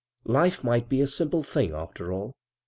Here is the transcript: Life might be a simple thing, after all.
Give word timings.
Life 0.25 0.63
might 0.63 0.89
be 0.89 0.99
a 1.01 1.05
simple 1.05 1.43
thing, 1.43 1.75
after 1.75 2.11
all. 2.11 2.33